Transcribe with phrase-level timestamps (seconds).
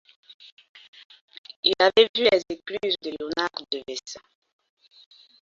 [1.61, 4.17] Il avait vu les écluses de Léonard de Vinci.